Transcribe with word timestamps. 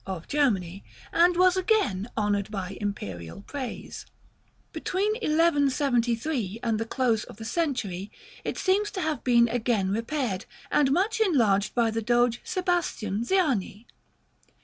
(of 0.07 0.27
Germany), 0.27 0.83
and 1.13 1.37
was 1.37 1.55
again 1.55 2.09
honored 2.17 2.49
by 2.49 2.75
imperial 2.81 3.43
praise. 3.43 4.07
Between 4.73 5.11
1173 5.13 6.59
and 6.63 6.79
the 6.79 6.87
close 6.87 7.23
of 7.25 7.37
the 7.37 7.45
century, 7.45 8.11
it 8.43 8.57
seems 8.57 8.89
to 8.89 9.01
have 9.01 9.23
been 9.23 9.47
again 9.47 9.91
repaired 9.91 10.45
and 10.71 10.91
much 10.91 11.19
enlarged 11.19 11.75
by 11.75 11.91
the 11.91 12.01
Doge 12.01 12.41
Sebastian 12.43 13.23
Ziani. 13.23 13.85